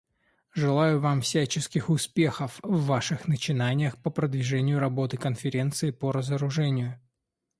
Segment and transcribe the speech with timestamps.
[0.55, 6.99] Желаю вам всяческих успехов в ваших начинаниях по продвижению работы Конференции по разоружению.